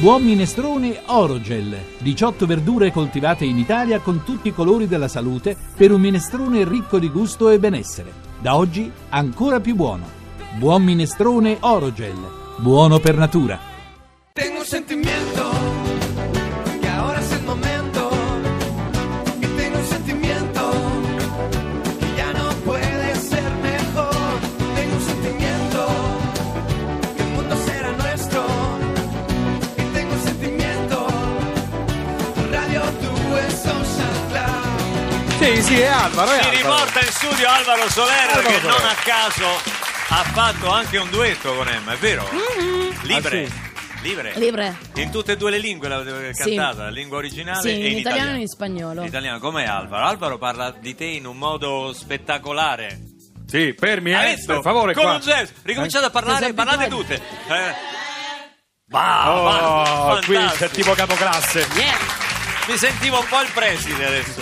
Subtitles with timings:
[0.00, 1.76] Buon minestrone Orogel.
[1.98, 7.00] 18 verdure coltivate in Italia con tutti i colori della salute per un minestrone ricco
[7.00, 8.12] di gusto e benessere.
[8.40, 10.04] Da oggi ancora più buono.
[10.56, 12.14] Buon minestrone Orogel.
[12.58, 13.77] Buono per natura.
[35.68, 36.56] Sì, è Alvaro, è Si Alvaro.
[36.56, 38.78] riporta in studio Alvaro Soler Alvaro che Soler.
[38.80, 39.46] non a caso
[40.10, 42.26] ha fatto anche un duetto con Emma, è vero?
[43.02, 43.42] Libre.
[43.44, 43.52] Ah, sì.
[44.00, 44.32] Libre.
[44.36, 44.78] Libre.
[44.94, 46.54] In tutte e due le lingue l'avete Sì.
[46.54, 49.00] cantata, la lingua originale Sì, e in, in italiano e in spagnolo.
[49.02, 50.06] In italiano, com'è Alvaro?
[50.06, 52.98] Alvaro parla di te in un modo spettacolare.
[53.46, 55.14] Sì, fermi, Hai eh, per favore, Con qua.
[55.14, 55.60] un gesto.
[55.64, 57.14] Ricominciate a parlare, Siete parlate abituati.
[57.14, 57.22] tutte.
[57.54, 57.74] Eh.
[58.86, 59.30] Va,
[60.14, 61.66] Oh, qui c'è tipo capoclasse.
[61.74, 61.96] Yeah.
[62.68, 64.40] Mi sentivo un po' il preside adesso.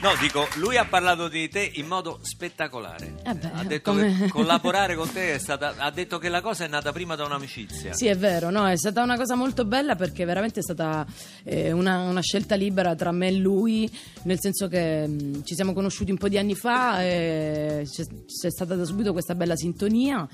[0.00, 3.14] No, dico, lui ha parlato di te in modo spettacolare.
[3.24, 5.74] Eh beh, ha detto come- che collaborare con te è stata.
[5.76, 7.92] Ha detto che la cosa è nata prima da un'amicizia.
[7.94, 11.04] Sì, è vero, no, è stata una cosa molto bella perché veramente è stata
[11.42, 13.90] eh, una, una scelta libera tra me e lui,
[14.22, 18.50] nel senso che mh, ci siamo conosciuti un po' di anni fa e c'è, c'è
[18.50, 20.28] stata da subito questa bella sintonia.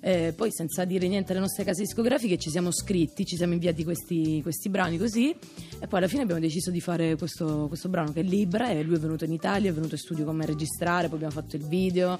[0.00, 3.82] Eh, poi senza dire niente alle nostre case discografiche ci siamo scritti, ci siamo inviati
[3.82, 8.12] questi, questi brani così e poi alla fine abbiamo deciso di fare questo, questo brano
[8.12, 10.44] che è Libra e lui è venuto in Italia, è venuto in studio con me
[10.44, 12.16] a registrare, poi abbiamo fatto il video,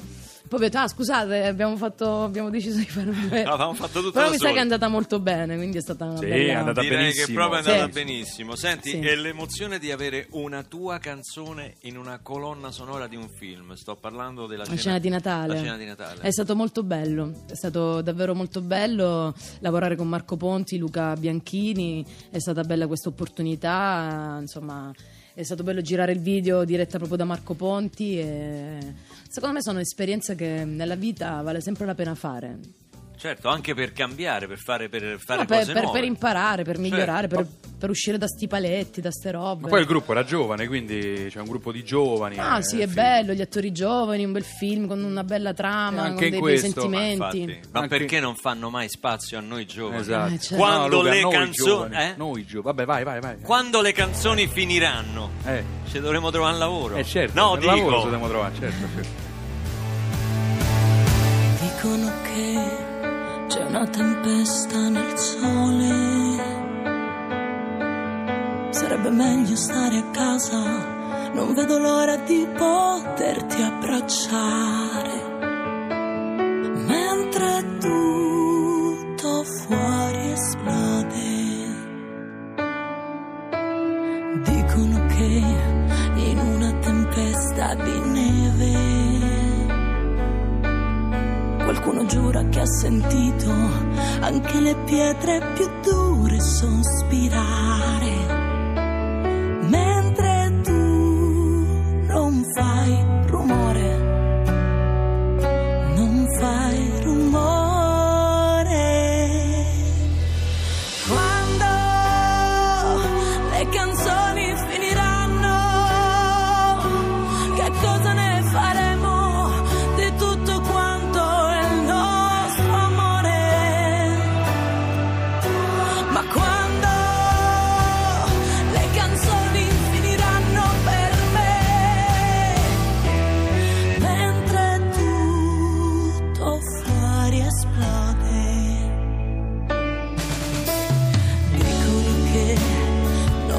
[0.48, 3.28] poi ho detto ah scusate abbiamo, fatto, abbiamo deciso di fare un.
[3.30, 6.04] No, avevamo fatto tutto Però mi sa che è andata molto bene, quindi è stata
[6.06, 6.52] una Sì, bella...
[6.52, 7.26] è andata Direi benissimo.
[7.26, 8.04] che proprio è andata Sì.
[8.04, 8.56] benissimo.
[8.56, 8.98] Senti, Sì.
[8.98, 13.74] è l'emozione di avere una tua canzone in una colonna sonora di un film.
[13.74, 15.54] Sto parlando della La cena di Natale.
[15.54, 16.20] La cena di Natale.
[16.22, 22.04] È stato molto bello, è stato davvero molto bello lavorare con Marco Ponti, Luca Bianchini,
[22.30, 24.92] è stata bella questa opportunità, insomma
[25.34, 28.78] è stato bello girare il video diretta proprio da Marco Ponti e
[29.28, 32.58] secondo me sono esperienze che nella vita vale sempre la pena fare.
[33.18, 35.98] Certo, anche per cambiare, per fare, per fare No, per, cose per- nuove.
[35.98, 37.34] per imparare, per migliorare, Certo.
[37.36, 37.46] per,
[37.78, 39.62] per uscire da sti paletti, da ste robe.
[39.62, 42.38] Ma poi il gruppo era giovane, quindi c'è un gruppo di giovani.
[42.38, 42.94] Ah eh, sì, è film.
[42.94, 46.88] bello, gli attori giovani, un bel film con una bella trama, anche con dei questo,
[46.88, 47.38] bei ma sentimenti.
[47.40, 50.00] Infatti, ma Anche- perché non fanno mai spazio a noi giovani?
[50.00, 50.34] Esatto.
[50.34, 50.54] Eh, certo.
[50.64, 52.14] Quando No, Luca, le canzoni- eh?
[52.16, 52.76] Noi giovani.
[52.76, 53.40] Vabbè, vai, vai, vai.
[53.40, 56.94] Quando le canzoni finiranno, Eh, ci dovremo trovare un lavoro.
[56.96, 57.66] eh, certo, no, dico.
[57.74, 59.27] lavoro ci dobbiamo trovare, certo, certo.
[63.68, 66.36] Una tempesta nel sole.
[68.70, 70.62] Sarebbe meglio stare a casa.
[71.34, 75.36] Non vedo l'ora di poterti abbracciare.
[76.86, 81.26] Mentre tutto fuori esplode.
[84.44, 85.42] Dicono che
[86.16, 88.00] in una tempesta di
[91.88, 93.50] Qualcuno giura che ha sentito
[94.20, 98.37] anche le pietre più dure sospirare.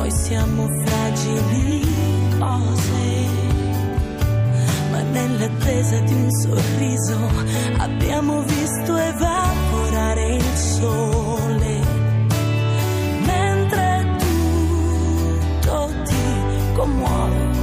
[0.10, 1.82] Noi siamo fragili
[2.40, 3.28] cose,
[4.90, 7.18] ma nell'attesa di un sorriso
[7.78, 11.80] abbiamo visto evaporare il sole.
[13.24, 14.18] Mentre
[15.62, 17.59] tutto ti commuove,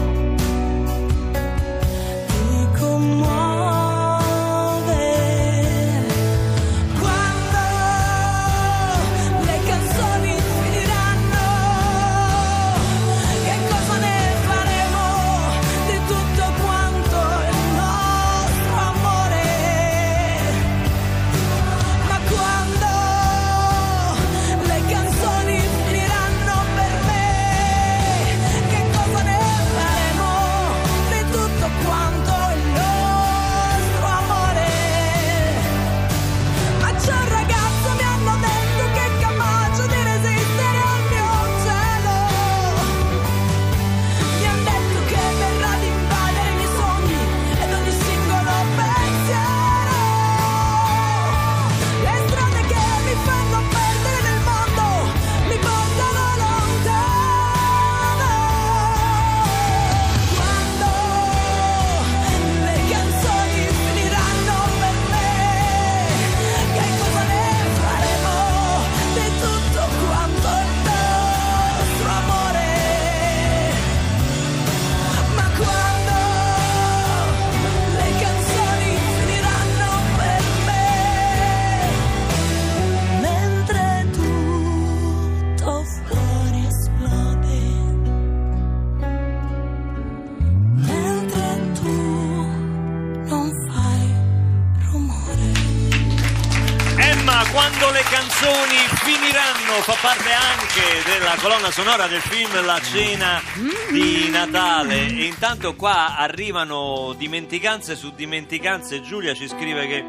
[99.87, 103.41] fa parte anche della colonna sonora del film La cena
[103.89, 105.07] di Natale.
[105.07, 109.01] E intanto qua arrivano dimenticanze su dimenticanze.
[109.01, 110.05] Giulia ci scrive che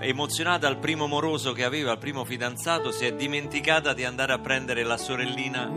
[0.00, 4.38] emozionata al primo moroso che aveva, al primo fidanzato, si è dimenticata di andare a
[4.38, 5.70] prendere la sorellina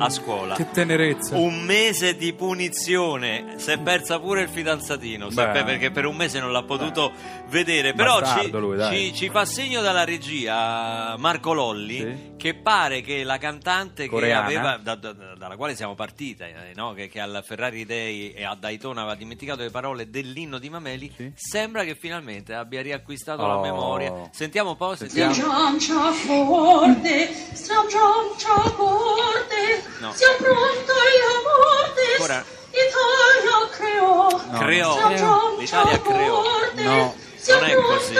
[0.00, 0.54] a scuola.
[0.54, 1.36] Che tenerezza.
[1.36, 5.48] Un mese di punizione, si è persa pure il fidanzatino, Beh.
[5.48, 7.12] per- perché per un mese non l'ha potuto
[7.48, 7.92] vedere.
[7.94, 12.16] Però ci, lui, ci- ci fa segno dalla regia Marco Lolli Sì.
[12.36, 16.92] che pare che la cantante che aveva, da- da- dalla quale siamo partiti, eh, no?
[16.92, 21.12] che, che al Ferrari Day e a Daytona aveva dimenticato le parole dell'inno di Mameli,
[21.16, 21.32] Sì.
[21.34, 23.46] sembra che finalmente abbia riacquistato Oh.
[23.56, 24.12] la memoria.
[24.32, 25.32] Sentiamo un po', Si sentiamo.
[25.32, 30.12] giancia forte, si giancia forte, No.
[30.14, 32.44] sia pronto il morte, Ancora.
[32.70, 34.26] Italia creò.
[34.58, 34.94] Creò.
[34.94, 36.42] Si giancia L'Italia creò.
[36.74, 37.14] No,
[37.48, 38.14] non è pronto così.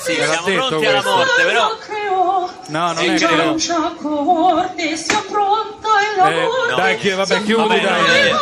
[0.00, 1.10] Sì, siamo pronti alla questo.
[1.16, 2.50] morte, però Italia creò.
[2.68, 3.36] No, non è Si vero.
[3.36, 5.79] giancia forte, sia pronto
[6.26, 6.74] Eh, morte.
[6.76, 8.28] dai, chi- vabbè, chiudi, Vabbè, dai.
[8.28, 8.34] eh,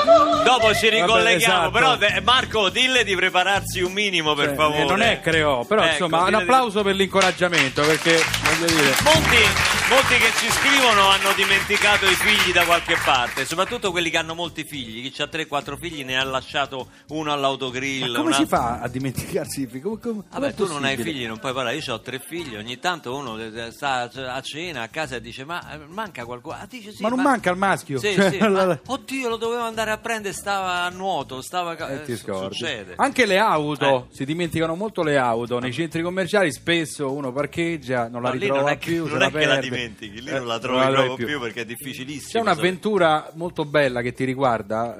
[0.44, 1.70] dopo ci ricolleghiamo, esatto.
[1.70, 4.84] però eh, Marco, dille di prepararsi un minimo per Eh, favore.
[4.84, 8.94] non è creò, però Ecco, insomma un dille di- applauso per l'incoraggiamento perché voglio dire
[9.05, 9.37] Molti,
[9.88, 14.35] molti che ci scrivono hanno dimenticato i figli da qualche parte, soprattutto quelli che hanno
[14.35, 15.11] molti figli.
[15.11, 18.11] Chi ha 3-4 figli ne ha lasciato uno all'autogrill.
[18.12, 19.81] ma come un si fa a dimenticarsi i figli?
[19.82, 21.76] Come, come- Vabbè, tu non hai figli, non puoi parlare.
[21.76, 22.56] Io ho tre figli.
[22.56, 26.56] Ogni tanto uno eh, sta a cena a casa e dice: Ma eh, manca qualcuno?
[26.56, 27.99] Ah, dice, sì, Ma non manca il maschio.
[27.99, 30.35] Sì, Cioè, sì, la- ma- oddio, lo dovevo andare a prendere.
[30.35, 31.40] Stava a nuoto.
[31.40, 31.76] Stava.
[31.88, 32.55] Eh, eh, ti scordi.
[32.55, 32.94] Succede.
[32.96, 34.14] Anche le auto, Eh.
[34.14, 35.58] si dimenticano molto le auto.
[35.58, 39.31] Nei centri commerciali spesso uno parcheggia, non la No, lì ritrova più, se non la
[39.31, 39.67] che la perde.
[39.78, 41.40] Dimentichi, lì Eh, non la non trovi trovi proprio più.
[41.40, 42.30] perché è difficilissimo.
[42.32, 44.96] C'è un'avventura molto bella che ti riguarda.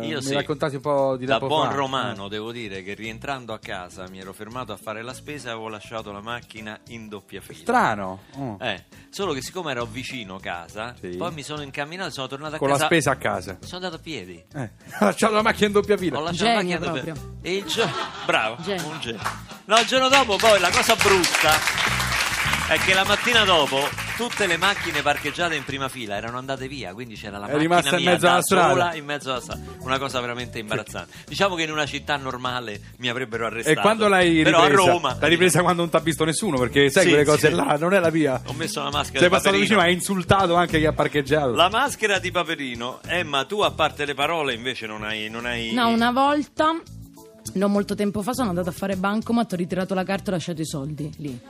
[0.00, 0.34] eh, Io mi sì.
[0.34, 1.74] raccontassi un po' di da buon fa.
[1.74, 5.52] romano devo dire che rientrando a casa mi ero fermato a fare la spesa e
[5.52, 7.58] avevo lasciato la macchina in doppia fila.
[7.60, 8.22] Strano.
[8.36, 8.56] Oh.
[8.60, 11.10] Eh, solo che siccome ero vicino casa, Sì.
[11.16, 12.86] poi mi sono incamminato, sono tornato a Con la casa.
[12.86, 13.56] spesa a casa.
[13.60, 14.42] Sono andato a piedi.
[14.54, 16.18] Eh, ha lasciato la macchina in doppia fila.
[16.18, 17.34] Ho lasciato la Genio macchina dove- proprio.
[17.42, 17.92] E il giorno.
[18.26, 18.86] Bravo, Genio.
[18.88, 19.20] un genio.
[19.66, 21.52] No, il giorno dopo, poi la cosa brutta
[22.68, 23.78] è che la mattina dopo
[24.16, 27.60] tutte le macchine parcheggiate in prima fila erano andate via, quindi c'era la È macchina
[27.62, 28.68] rimasta in mia mezzo da alla strada.
[28.70, 29.60] sola in mezzo alla strada.
[29.80, 31.12] Una cosa veramente imbarazzante.
[31.26, 33.78] Diciamo che in una città normale mi avrebbero arrestato.
[33.78, 34.82] E quando l'hai Però ripresa?
[34.82, 37.48] a Roma L'hai ripresa quando non ti ha visto nessuno, perché sai Sì, quelle cose
[37.48, 37.54] sì.
[37.54, 38.40] là, non è la via.
[38.46, 39.60] ho messo la maschera Sei di passato Paperino.
[39.62, 41.50] vicino, hai insultato anche chi ha parcheggiato.
[41.54, 45.28] La maschera di Paperino, Emma, tu a parte le parole invece non hai...
[45.28, 45.72] Non hai...
[45.72, 46.74] No, una volta,
[47.54, 50.36] non molto tempo fa, sono andata a fare bancomat, ho ritirato la carta e ho
[50.36, 51.40] lasciato i soldi lì.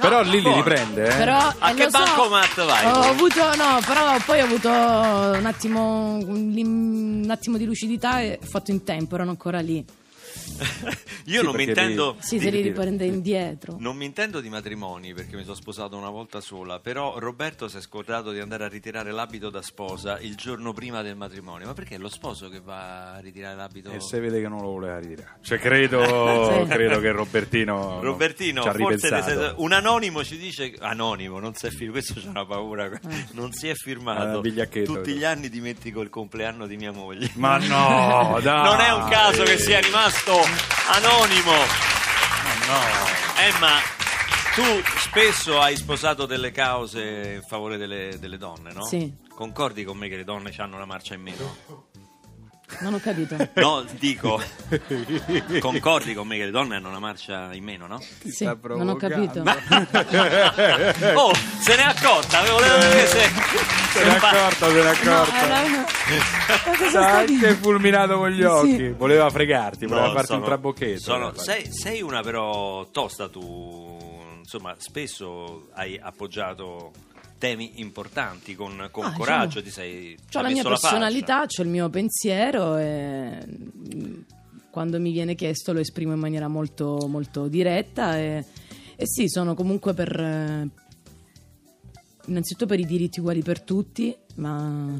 [0.00, 1.16] Però lì li riprende, eh.
[1.16, 2.84] Però, A eh, che lo so, bancomat vai?
[2.84, 8.38] Ho avuto, no, però poi ho avuto un attimo, un, un attimo di lucidità e
[8.40, 9.84] ho fatto in tempo, erano ancora lì.
[11.28, 12.16] Io Sì, non mi intendo...
[12.20, 13.76] Sì, se li riprende indietro.
[13.78, 17.76] Non mi intendo di matrimoni perché mi sono sposato una volta sola, però Roberto si
[17.76, 21.66] è scordato di andare a ritirare l'abito da sposa il giorno prima del matrimonio.
[21.66, 23.90] Ma perché è lo sposo che va a ritirare l'abito?
[23.90, 25.38] E se vede che non lo voleva ritirare.
[25.42, 26.02] Cioè, credo,
[26.64, 26.68] Sì.
[26.68, 28.00] credo che Robertino.
[28.00, 29.40] Robertino, ci ha forse ne ripensato.
[29.40, 32.90] sei- un anonimo ci dice anonimo, non si è firmato, questo c'è una paura,
[33.32, 34.40] non si è firmato.
[34.40, 37.30] Tutti gli anni dimentico il compleanno di mia moglie.
[37.34, 38.64] Ma no, dai.
[38.64, 40.37] Non è un caso che sia rimasto
[40.88, 41.52] anonimo.
[42.66, 42.80] No.
[43.38, 43.78] Emma,
[44.54, 44.62] tu
[44.98, 48.84] spesso hai sposato delle cause in favore delle, delle donne, no?
[48.84, 49.14] Sì.
[49.34, 51.86] Concordi con me che le donne hanno una marcia in meno?
[52.80, 53.36] Non ho capito.
[53.54, 54.40] No, dico,
[55.60, 58.00] concordi con me che le donne hanno una marcia in meno, no?
[58.24, 59.42] Sì, non ho capito.
[59.42, 59.96] provocando.
[61.18, 63.18] Oh, se n'è accorta, avevo dire se...
[63.92, 64.88] Se n'è accorta, se n'è No,
[65.22, 65.46] accorta.
[65.48, 68.88] Ma cosa Sta sta anche fulminato con gli occhi.
[68.90, 71.00] Voleva fregarti, voleva No, farti sono- un trabocchetto.
[71.00, 73.98] sono- sei, sei una però tosta tu,
[74.38, 76.92] insomma, spesso hai appoggiato
[77.38, 80.68] temi importanti con, con Ah, coraggio, ti sei Ho la mia faccia.
[80.88, 84.20] personalità, ho il mio pensiero e mm,
[84.70, 88.44] quando mi viene chiesto lo esprimo in maniera molto, molto diretta e,
[88.96, 90.20] e sì, sono comunque per...
[90.20, 90.68] eh,
[92.26, 94.92] Innanzitutto per i diritti uguali per tutti, ma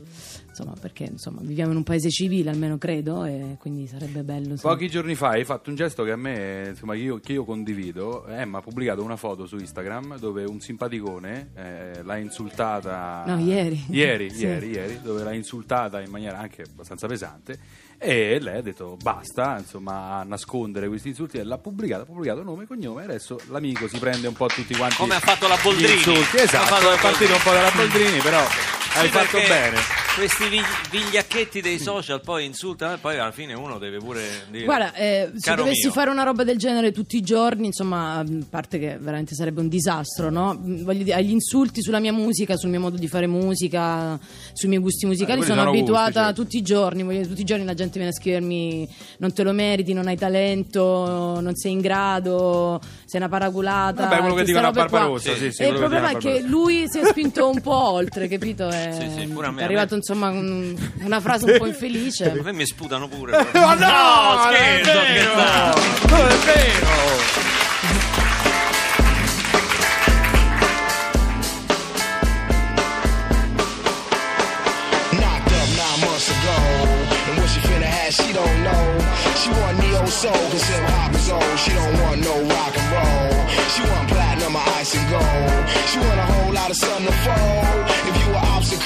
[0.59, 4.57] insomma perché insomma, viviamo in un paese civile almeno credo e quindi sarebbe bello.
[4.57, 7.33] se- Pochi giorni fa hai fatto un gesto che a me, insomma, che io, che
[7.33, 8.27] io condivido.
[8.27, 13.23] Emma ha pubblicato una foto su Instagram dove un simpaticone eh, l'ha insultata.
[13.27, 13.85] No, ieri.
[13.91, 14.43] Ieri, Sì.
[14.45, 17.59] ieri, ieri, dove l'ha insultata in maniera anche abbastanza pesante.
[18.00, 21.38] E lei ha detto basta, insomma, a nascondere questi insulti.
[21.38, 23.03] E l'ha pubblicato, ha pubblicato nome e cognome.
[23.03, 24.97] E adesso l'amico si prende un po' tutti quanti.
[24.97, 25.95] Come ha fatto la Boldrini.
[25.95, 26.37] insulti.
[26.38, 30.08] Esatto, è partito un po' dalla Boldrini, però hai Sì, fatto bene.
[30.17, 30.61] Questi vi-
[30.91, 35.31] vigliacchetti dei social poi insultano e poi alla fine uno deve pure dire Guarda, eh,
[35.35, 35.93] se Caro dovessi mio.
[35.93, 39.69] fare una roba del genere tutti i giorni, insomma, a parte che veramente sarebbe un
[39.69, 40.55] disastro, no?
[40.59, 44.19] Mm, Voglio dire, agli insulti sulla mia musica, sul mio modo di fare musica,
[44.53, 46.43] sui miei gusti musicali, Eh, quelli sono sono gusti, abituata certo.
[46.43, 47.03] tutti i giorni.
[47.03, 48.88] Voglio dire, tutti i giorni la gente viene a scrivermi:
[49.19, 54.03] non te lo meriti, non hai talento, non sei in grado, sei una paraculata.
[54.05, 54.99] Vabbè, quello che queste dicono a robe qua.
[54.99, 57.05] Barbarossa, sì, sì, e il quello che problema è dicono a che lui si è
[57.05, 58.69] spinto un po' oltre, capito?
[58.69, 59.98] È, Sì, sì, pure a me, è a arrivato, me.
[59.99, 62.31] Insomma, un- una frase un po' infelice.
[62.31, 63.33] a me mi sputano pure.
[63.52, 65.00] Ma no, scherzo, vero!
[65.05, 65.81] scherzavo.
[66.09, 67.38] Non è vero!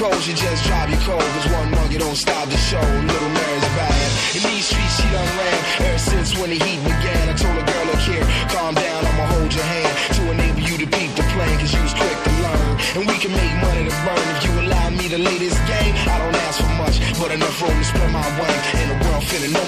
[0.02, 1.22] Obstacles, you just drive your cold.
[1.22, 2.80] Cause one monkey don't stop the show.
[2.80, 4.08] Little Mary's bad.
[4.34, 7.28] In these streets, she done ran ever since when the heat began.
[7.28, 10.76] I told a girl, look here, calm down, I'ma hold your hand to enable you
[10.78, 11.54] to peep the plan.
[11.58, 12.72] Cause you was quick to learn.
[12.96, 15.94] And we can make money to burn if you allow me to lay this game.
[16.10, 18.58] I don't ask for much, but enough room to spread my wing.
[18.82, 19.66] And the world finna know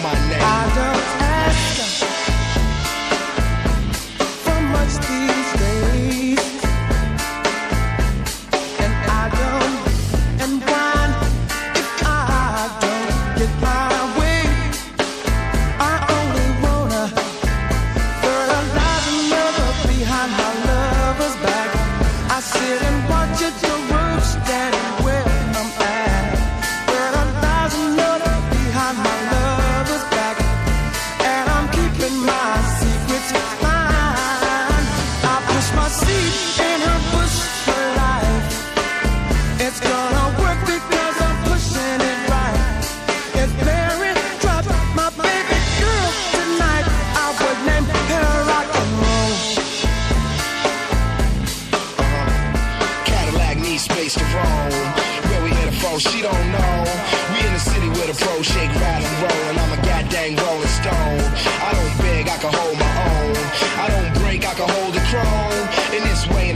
[55.99, 56.85] she don't know.
[57.33, 58.71] We in the city with a pro shake,
[59.02, 61.21] and roll, and I'm a goddamn rolling stone.
[61.66, 63.37] I don't beg, I can hold my own.
[63.83, 65.04] I don't break, I can hold the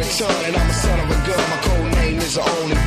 [0.01, 1.45] a ton, and I'm a son of a gun.
[1.51, 2.78] My code name is the only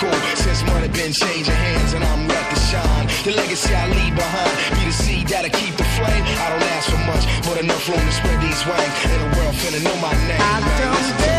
[0.00, 3.06] cool since money been changing hands, and I'm ready to shine.
[3.24, 6.24] The legacy I leave behind be the seed that'll keep the flame.
[6.40, 8.96] I don't ask for much, but enough room to spread these wings.
[9.12, 10.40] And the world finna know my name.
[10.40, 11.29] I don't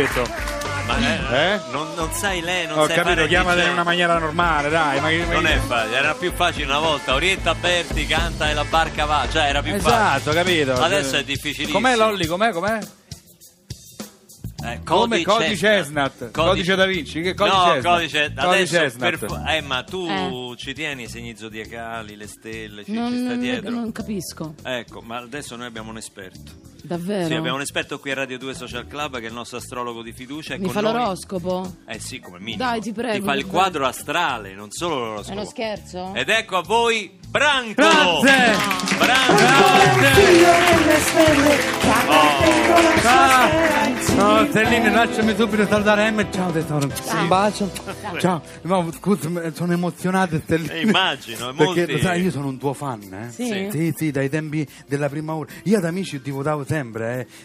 [0.00, 0.22] detto?
[0.86, 1.60] Ma eh, Eh?
[1.72, 5.00] Non, non sai lei, non Ho sai capito, fare chiamala in una maniera normale, dai
[5.00, 7.14] ma che- ma Non è facile, era più facile una volta.
[7.14, 9.26] Orienta Berti, canta e la barca va.
[9.30, 11.78] Cioè, era più Esatto, capito Adesso è difficilissimo.
[11.78, 12.78] Com'è Lolli, com'è, com'è?
[12.80, 13.02] facile.
[14.66, 16.12] Eh, Come Cody Chestnut.
[16.18, 19.18] Chestnut Codice da Vinci, che Cody no, codice Chestnut.
[19.18, 20.54] per eh, ma tu Eh.
[20.56, 23.70] ci tieni i segni zodiacali, le stelle, ci, Non, ci non- dietro.
[23.70, 26.52] non capisco, Ecco, ma adesso noi abbiamo un esperto.
[26.84, 27.26] Davvero.
[27.26, 30.02] Sì, abbiamo un esperto qui a Radio 2 Social Club che è il nostro astrologo
[30.02, 30.54] di fiducia.
[30.54, 31.74] e Mi con fa noi- l'oroscopo?
[31.86, 32.62] Eh sì, come minimo.
[32.64, 35.30] Dai, ti prego, Ti fa il quadro astrale, non solo l'oroscopo.
[35.30, 36.12] È uno scherzo?
[36.14, 37.72] Ed ecco a voi Branco!
[37.74, 38.96] Grazie!
[38.98, 39.42] Branco!
[43.00, 44.12] Grazie!
[44.16, 46.30] Oh, Ah, Stelline, lasciami subito salutare Emma.
[46.30, 46.86] Ciao tesoro.
[46.86, 47.70] Un bacio.
[48.20, 48.40] Ciao.
[48.62, 50.72] No, scusa, sono emozionato Stelline.
[50.72, 53.30] Eh, immagino, è Perché molti- sai, io sono un tuo fan, eh?
[53.32, 53.68] Sì?
[53.70, 55.50] Sì, sì, dai tempi della prima ora.
[55.64, 56.73] Io ad amici ti votavo sempre,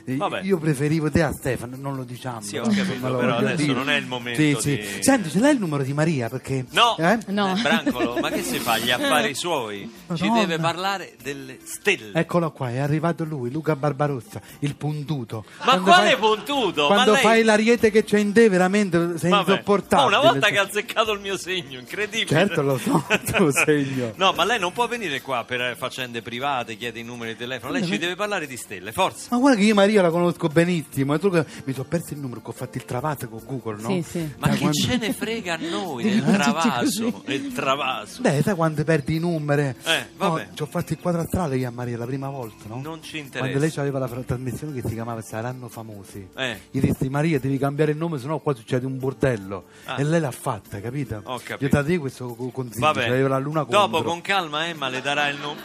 [0.05, 0.15] eh.
[0.15, 0.41] Vabbè.
[0.43, 2.41] Io preferivo te a Stefano, non lo diciamo.
[2.41, 3.73] Sì, ho capito, però adesso dire.
[3.73, 5.03] non è il momento Sì, di- sì.
[5.03, 6.29] Senti, ce l'hai il numero di Maria?
[6.29, 6.65] Perché...
[6.71, 7.17] No, Eh?
[7.27, 7.55] No.
[7.55, 8.77] Eh, Brancolo, ma che si fa?
[8.77, 9.91] Gli affari suoi?
[10.15, 10.39] Ci Madonna.
[10.39, 12.11] deve parlare delle stelle.
[12.13, 15.45] Eccolo qua, è arrivato lui, Luca Barbarossa, il puntuto.
[15.59, 16.87] Ma Quando quale fai- puntuto?
[16.87, 17.21] Quando ma lei...
[17.25, 19.51] fai l'ariete che c'è in te, veramente sei Vabbè.
[19.51, 20.15] insopportabile.
[20.15, 22.27] Oh, una volta che ha azzeccato il mio segno, incredibile.
[22.27, 24.13] Certo, lo so, il tuo segno.
[24.15, 27.37] No, ma lei non può venire qua per eh, faccende private, chiede i numeri di
[27.39, 27.71] telefono.
[27.73, 29.18] Lei ci deve parlare di stelle, forza.
[29.29, 32.41] Ma guarda che io Maria la conosco benissimo, solo che mi sono perso il numero
[32.41, 33.89] che ho fatto il travato con Google, no?
[33.89, 34.33] Sì, sì.
[34.37, 37.21] Ma Sai che quando- ce ne frega a noi del farci travaso?
[37.25, 38.21] Del travaso.
[38.21, 39.75] Beh, sai quando perdi i numeri?
[39.83, 40.45] Eh, vabbè.
[40.49, 42.81] No, ci ho fatto il quadro astrale io a Maria la prima volta, no?
[42.81, 43.39] Non ci interessa.
[43.39, 46.27] Quando lei aveva la trasmissione che si chiamava Saranno famosi.
[46.35, 46.59] Eh.
[46.71, 49.65] Gli dissi Maria devi cambiare il nome, sennò qua succede un bordello.
[49.85, 49.99] Ah.
[49.99, 51.21] E lei l'ha fatta, capito?
[51.25, 51.75] Ho capito.
[51.77, 53.03] Io ti dico questo co- consiglio, Vabbè.
[53.05, 54.09] c'aveva la luna Dopo contro.
[54.09, 55.59] con calma Emma le darà il nome.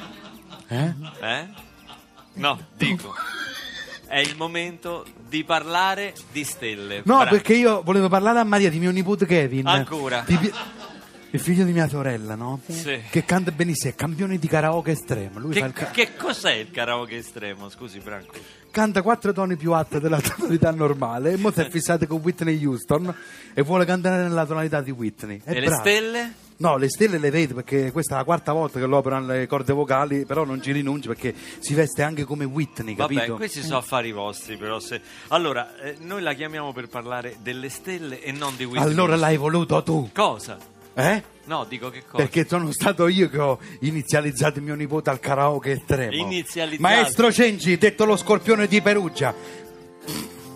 [0.69, 0.95] Eh?
[1.21, 1.47] Eh?
[2.35, 3.15] No, dico.
[4.15, 7.03] È il momento di parlare di stelle.
[7.05, 9.67] No, Bra- perché io volevo parlare a Maria di mio nipote Kevin.
[9.67, 10.23] Ancora?
[10.25, 10.39] Di
[11.31, 12.61] Il figlio di mia sorella, no?
[12.69, 13.01] Sì.
[13.11, 15.41] Che canta benissimo, è campione di karaoke estremo.
[15.41, 17.69] Lui fa Che, il ca- che cos'è il karaoke estremo?
[17.69, 18.35] Scusi, Franco.
[18.71, 22.65] canta quattro toni più alte della tonalità normale e mo si è fissato con Whitney
[22.65, 23.13] Houston
[23.53, 25.41] e vuole cantare nella tonalità di Whitney.
[25.43, 25.81] È e le bravo.
[25.81, 26.33] stelle?
[26.57, 29.47] No, le stelle le vedo perché questa è la quarta volta che lo operano le
[29.47, 33.37] corde vocali, però non ci rinunci perché si veste anche come Whitney, Vabbè, capito?
[33.37, 34.79] questi sono affari vostri, però.
[34.79, 35.01] Se...
[35.29, 38.83] Allora, eh, noi la chiamiamo per parlare delle stelle e non di Whitney.
[38.85, 40.57] Allora l'hai voluto tu, Cosa?
[40.95, 41.23] eh?
[41.47, 42.23] No, dico che cosa?
[42.23, 46.13] Perché sono stato io che ho inizializzato mio nipote al karaoke estremo.
[46.13, 46.81] Inizializzato?
[46.83, 49.35] Maestro Cenci, detto lo scorpione di Perugia.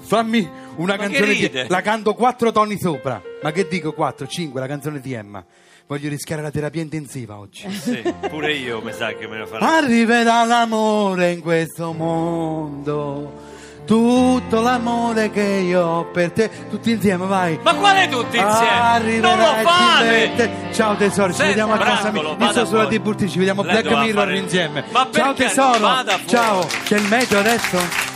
[0.00, 1.64] Fammi una Ma canzone di...
[1.66, 3.20] La canto quattro toni sopra.
[3.42, 4.26] Ma che dico quattro?
[4.26, 5.44] Cinque, la canzone di Emma.
[5.88, 7.66] Voglio rischiare la terapia intensiva oggi.
[7.88, 9.64] Sì, pure io mi sa che me la farò.
[9.66, 13.46] Arriverà l'amore in questo mondo.
[13.86, 16.50] Tutto l'amore che io ho per te.
[16.68, 17.58] Tutti insieme, vai.
[17.62, 18.68] Ma quale tutti insieme?
[18.68, 20.50] Arriverà non lo fate!
[20.74, 22.22] Ciao tesoro, ci vediamo a casa mia.
[22.22, 22.86] vada Visto sulla.
[22.86, 24.84] Tiburti, ci vediamo Black Mirror insieme.
[24.90, 25.88] Ma Ciao tesoro.
[26.26, 26.66] Ciao.
[26.84, 28.07] C'è il meteo adesso?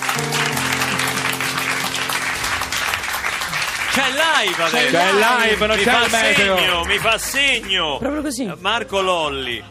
[3.92, 4.96] C'è live adesso.
[4.96, 6.56] C'è live, non mi c'è fa il meteo.
[6.56, 7.98] segno, mi fa segno.
[7.98, 8.44] Proprio così.
[8.44, 9.62] Eh, Marco Lolli.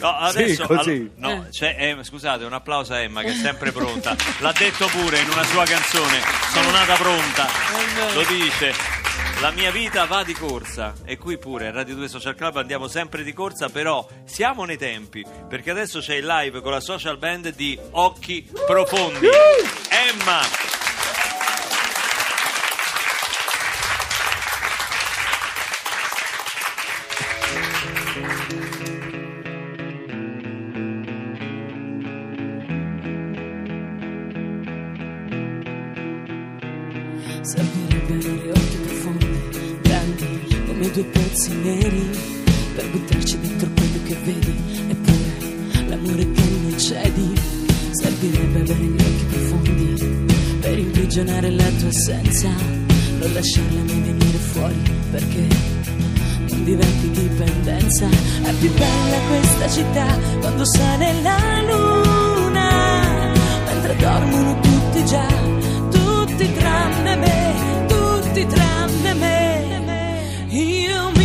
[0.00, 1.10] No, adesso, così.
[1.20, 4.14] allo- no, c'è Emma, scusate, un applauso a Emma che è sempre pronta.
[4.38, 6.20] L'ha detto pure in una sua canzone.
[6.52, 7.48] Sono nata pronta.
[8.14, 8.98] Lo dice.
[9.40, 12.88] La mia vita va di corsa e qui pure a Radio 2 Social Club andiamo
[12.88, 17.16] sempre di corsa, però siamo nei tempi perché adesso c'è il live con la social
[17.16, 19.26] band di Occhi Profondi.
[19.88, 20.40] Emma,
[41.00, 42.10] due pozzi neri,
[42.74, 44.54] per buttarci dentro quello che vedi,
[44.88, 47.40] eppure l'amore che non cedi.
[47.92, 50.26] Servirebbe avere gli occhi profondi,
[50.60, 52.48] per imprigionare la tua essenza,
[53.18, 54.74] non lasciarla mai venire fuori,
[55.10, 55.46] perché
[56.48, 58.06] non diventi dipendenza.
[58.42, 63.32] È più bella questa città quando sale la luna,
[63.64, 65.26] mentre dormono tutti già,
[65.90, 69.39] tutti tranne me, tutti tranne me.
[70.52, 71.19] Io mi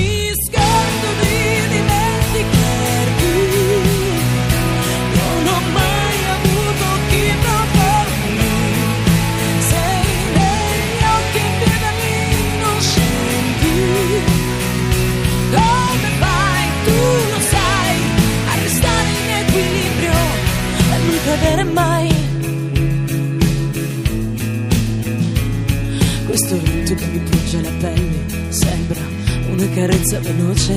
[30.05, 30.73] carezza veloce.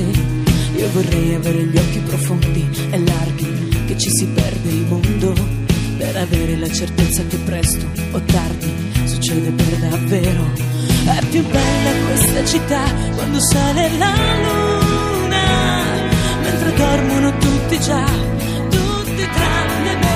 [0.75, 5.33] Io vorrei avere gli occhi profondi e larghi, che ci si perde il mondo,
[5.97, 8.73] per avere la certezza che presto o tardi
[9.05, 10.51] succede per davvero.
[11.05, 12.83] È più bella questa città
[13.15, 14.13] quando sale la
[14.43, 15.83] luna,
[16.41, 18.05] mentre dormono tutti già,
[18.69, 20.08] tutti tranne me.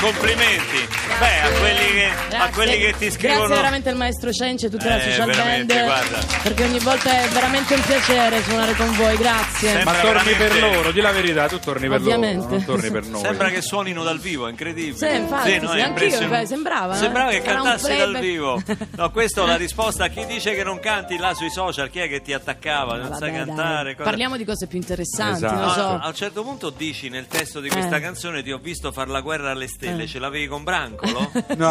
[0.00, 0.85] Complimenti
[2.08, 2.52] a quelli che, a Grazie.
[2.54, 5.74] quelli che ti scrivono Grazie veramente al maestro Cenci e tutta la Eh, social veramente,
[5.74, 5.86] band.
[5.86, 6.18] guarda.
[6.42, 9.68] Perché ogni volta è veramente un piacere suonare con voi, grazie.
[9.70, 12.46] Sembra Ma torni per veramente- loro, di la verità, tu torni per Ovviamente.
[12.54, 13.20] loro, torni per noi.
[13.22, 14.96] Sembra che suonino dal vivo, è incredibile.
[14.96, 16.98] Sì, infatti, no, sì, anch'io, beh, sembrava, eh.
[16.98, 18.62] Sembrava che cantassi dal vivo.
[18.96, 21.98] No, questa è la risposta a chi dice che non canti là sui social, chi
[21.98, 23.94] è che ti attaccava, non Vabbè, sai cantare.
[23.94, 25.60] cosa- Parliamo di cose più interessanti, Esatto.
[25.60, 25.98] No, so.
[26.02, 28.00] A un certo punto dici nel testo di questa Eh.
[28.00, 30.06] canzone ti ho visto far la guerra alle stelle, Eh.
[30.06, 31.30] ce l'avevi con Brancolo?
[31.56, 31.70] No,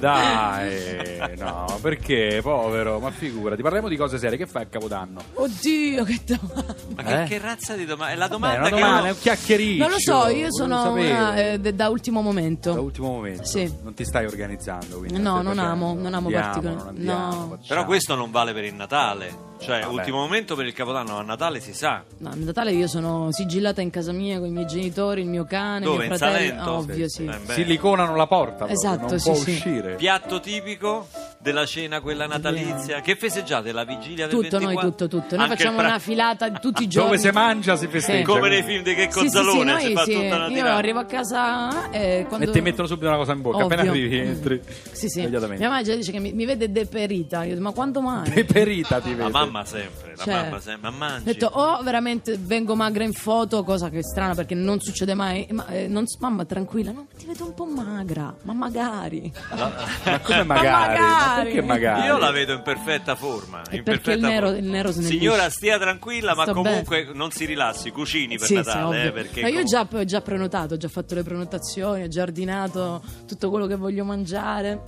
[0.00, 5.20] dai, no, perché, povero, ma figurati, parliamo di cose serie, che fai a Capodanno?
[5.34, 6.74] Oddio, che domanda.
[6.96, 7.24] Ma che, Eh?
[7.26, 8.12] che razza di domanda?
[8.12, 9.82] È la Beh, domanda una che domanda, uno- è un chiacchiericcio.
[9.82, 11.10] Non lo so, io volevo sono sapere.
[11.12, 12.80] una, eh, de- da ultimo Da momento.
[12.82, 13.44] ultimo momento.
[13.44, 13.72] Sì.
[13.82, 15.70] Non ti stai organizzando, quindi No, stai non facendo.
[15.72, 17.30] amo, non amo Andiamo, particolare- non andiamo, no.
[17.48, 17.58] facciamo.
[17.68, 19.52] Però questo non vale per il Natale.
[19.58, 19.92] Cioè, Vabbè.
[19.92, 22.02] ultimo momento per il Capodanno, a Natale si sa.
[22.18, 25.44] No, a Natale io sono sigillata in casa mia con i miei genitori, il mio
[25.44, 26.04] cane, Dove?
[26.04, 26.38] mio In fratello.
[26.38, 26.72] Salento?
[26.72, 27.24] Ovvio, sì.
[27.24, 27.52] Eh, beh.
[27.54, 29.50] Siliconano la porta, proprio, Esatto, non sì, può sì.
[29.50, 29.94] uscire.
[29.94, 31.06] Piatto tipico
[31.44, 33.02] della cena, quella natalizia.
[33.02, 33.70] Che festeggiate?
[33.70, 34.72] La vigilia del Tutto, 24?
[34.80, 35.36] noi tutto, tutto.
[35.36, 37.10] Noi Anche facciamo pra- una filata di tutti i giorni.
[37.10, 38.24] Dove si mangia si festeggia.
[38.24, 40.12] Come nei film di Checco Sì, sì, sì, Zalone, noi si fa sì.
[40.14, 40.74] tutta una Io tirata.
[40.74, 42.46] arrivo a casa e quando...
[42.48, 43.92] E ti mettono subito una cosa in bocca, appena Ovvio.
[43.92, 44.62] arrivi entri.
[44.92, 45.18] Sì, sì.
[45.20, 45.60] Immediatamente.
[45.60, 47.44] Mia mamma già dice che mi, mi vede deperita.
[47.44, 48.30] Io dico, ma quanto mai?
[48.30, 49.30] Peperita ti La vede.
[49.30, 51.28] mamma sempre, la Cioè, mamma sempre, ma mangi.
[51.28, 55.12] Ho detto, o veramente vengo magra in foto, cosa che è strana perché non succede
[55.12, 55.46] mai.
[55.50, 59.30] Ma, eh, non- mamma, tranquilla, no, ti vedo un po' magra, ma magari.
[59.50, 60.62] Ma come magari?
[60.74, 61.33] Ma magari.
[61.42, 62.06] Perché magari?
[62.06, 63.58] Io la vedo in perfetta forma.
[63.58, 64.60] In perché perfetta il nero- forma.
[64.62, 68.62] il nero Signora, stia tranquilla, ma Sto comunque non si rilassi, cucini per Sì, sì,
[68.62, 68.84] Natale.
[68.98, 69.08] ovvio.
[69.08, 72.08] eh, perché Ma io com- già, ho già prenotato, ho già fatto le prenotazioni, ho
[72.08, 74.82] già ordinato tutto quello che voglio mangiare.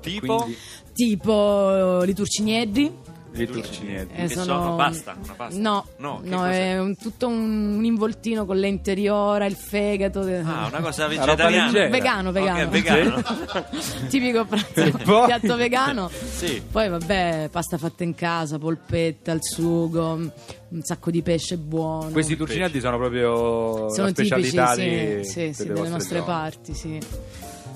[0.00, 0.36] Tipo?
[0.36, 0.56] Quindi-
[0.94, 2.92] Tipo eh, i turcineddi.
[3.34, 4.14] I turcinietti.
[4.14, 5.60] Eh, Che sono pasta, una pasta?
[5.60, 10.20] No, No, no, è un- tutto un, un involtino con l'interiora, il fegato.
[10.20, 11.88] Ah, una cosa vegetariana.
[11.88, 12.62] Vegano, vegano.
[12.62, 13.22] Ok, vegano.
[14.08, 16.08] Tipico pranzo, E piatto vegano.
[16.08, 16.62] Sì.
[16.70, 22.10] Poi vabbè, pasta fatta in casa, polpetta, il sugo, un sacco di pesce buono.
[22.10, 26.24] Questi turcinietti sono proprio sono la tipici, specialità sì, di, sì, sì, delle nostre zone.
[26.30, 26.98] parti, sì.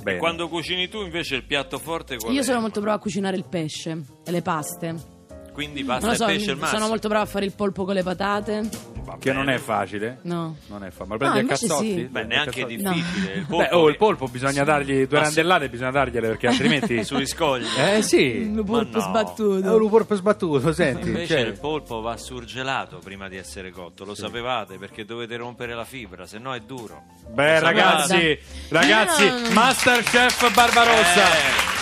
[0.03, 0.19] Bene.
[0.19, 2.43] Quando cucini tu invece il piatto forte qual Io è?
[2.43, 5.12] sono molto brava a cucinare il pesce e le paste.
[5.53, 6.79] Quindi Non pasta lo e so, pesce al massimo.
[6.79, 8.69] sono molto brava a fare il polpo con le patate.
[9.05, 10.19] Va Che non è facile.
[10.23, 10.57] No.
[10.69, 11.07] Non è facile.
[11.09, 11.93] Ma lo prendi Ah, a cazzotti?
[11.95, 12.03] sì.
[12.05, 12.77] Beh, neanche cazzotti?
[12.77, 13.33] difficile.
[13.35, 17.05] Il Beh, polpo oh, il polpo bisogna dargli due Ma randellate, bisogna dargliele perché altrimenti.
[17.05, 17.67] sui scogli.
[17.77, 18.23] Eh sì.
[18.23, 19.05] Il polpo no.
[19.05, 19.77] È sbattuto.
[19.77, 21.09] un polpo sbattuto, senti.
[21.09, 25.75] Invece cioè, il polpo va surgelato prima di essere cotto, lo sapevate perché dovete rompere
[25.75, 27.03] la fibra, se no è duro.
[27.29, 28.39] Beh, ragazzi,
[28.69, 31.25] ragazzi, non- Masterchef Barbarossa.
[31.25, 31.82] Eh,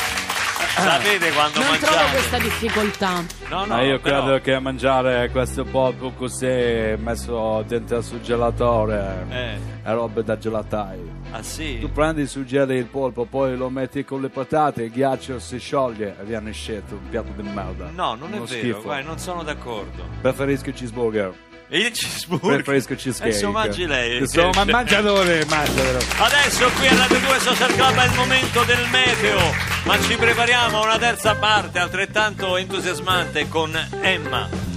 [0.74, 1.92] sapete quando Non mangiate?
[1.94, 3.24] trovo questa difficoltà.
[3.48, 9.26] No, no, Ma io però- credo che mangiare questo polpo così messo dentro al surgelatore
[9.28, 11.09] Eh, è roba da gelataio.
[11.33, 11.78] ah sì?
[11.80, 16.16] Tu prendi, surgeli il polpo, poi lo metti con le patate, il ghiaccio si scioglie
[16.20, 17.90] e viene scelto un piatto di merda.
[17.94, 18.83] No, non è Uno vero, schifo.
[18.83, 20.04] guarda, non sono d'accordo.
[20.20, 21.33] Preferisco il cheeseburger.
[21.72, 22.62] Il cheeseburger.
[22.62, 23.30] Preferisco il cheesecake.
[23.30, 24.18] Adesso mangi lei.
[24.18, 25.98] Insomma, ma mangiatore, mangiatelo.
[26.18, 29.54] Adesso qui a Radio 2 Social Club è il momento del meteo,
[29.85, 34.69] ma ci prepariamo a una terza parte altrettanto entusiasmante con Emma.